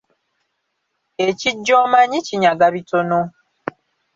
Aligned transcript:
Ekijja 1.27 1.73
omanyi, 1.83 2.19
kinyaga 2.27 2.67
bitono. 2.73 3.19